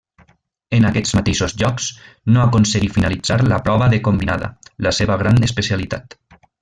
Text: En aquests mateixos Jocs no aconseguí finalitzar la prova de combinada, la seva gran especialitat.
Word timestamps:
En 0.77 0.85
aquests 0.89 1.11
mateixos 1.17 1.53
Jocs 1.63 1.89
no 2.37 2.41
aconseguí 2.45 2.89
finalitzar 2.95 3.37
la 3.53 3.59
prova 3.69 3.91
de 3.93 4.01
combinada, 4.09 4.51
la 4.87 4.95
seva 5.01 5.19
gran 5.25 5.39
especialitat. 5.51 6.19